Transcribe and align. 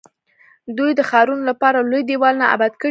دوی 0.77 0.91
د 0.95 1.01
ښارونو 1.09 1.43
لپاره 1.49 1.77
لوی 1.89 2.03
دیوالونه 2.09 2.45
اباد 2.55 2.71
کړي 2.73 2.77
وو. 2.77 2.79